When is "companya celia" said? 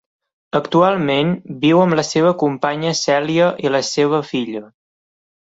2.45-3.51